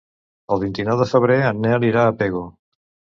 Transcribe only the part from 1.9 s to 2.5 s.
irà a Pego.